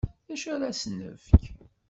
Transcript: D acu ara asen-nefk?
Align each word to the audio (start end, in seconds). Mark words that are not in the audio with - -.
D 0.27 0.29
acu 0.33 0.47
ara 0.53 0.65
asen-nefk? 0.71 1.41